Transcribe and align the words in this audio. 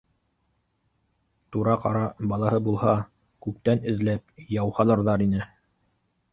Түрә-ҡара 1.55 2.01
балаһы 2.33 2.63
булһа, 2.69 2.97
күптән 3.49 3.87
эҙләп 3.95 4.45
яу 4.59 4.77
һалырҙар 4.81 5.29
ине 5.31 5.49